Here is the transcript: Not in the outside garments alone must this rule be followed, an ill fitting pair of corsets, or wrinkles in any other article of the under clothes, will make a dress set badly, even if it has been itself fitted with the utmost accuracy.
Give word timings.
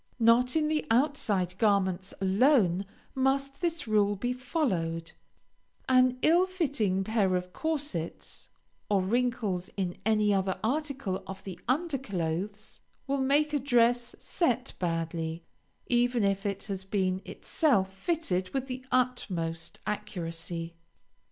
Not 0.19 0.55
in 0.55 0.67
the 0.67 0.83
outside 0.89 1.55
garments 1.59 2.11
alone 2.19 2.87
must 3.13 3.61
this 3.61 3.87
rule 3.87 4.15
be 4.15 4.33
followed, 4.33 5.11
an 5.87 6.17
ill 6.23 6.47
fitting 6.47 7.03
pair 7.03 7.35
of 7.35 7.53
corsets, 7.53 8.49
or 8.89 9.03
wrinkles 9.03 9.69
in 9.77 9.95
any 10.03 10.33
other 10.33 10.59
article 10.63 11.21
of 11.27 11.43
the 11.43 11.59
under 11.67 11.99
clothes, 11.99 12.79
will 13.05 13.21
make 13.21 13.53
a 13.53 13.59
dress 13.59 14.15
set 14.17 14.73
badly, 14.79 15.43
even 15.85 16.23
if 16.23 16.47
it 16.47 16.63
has 16.63 16.83
been 16.83 17.21
itself 17.23 17.93
fitted 17.93 18.51
with 18.55 18.65
the 18.65 18.83
utmost 18.91 19.77
accuracy. 19.85 20.73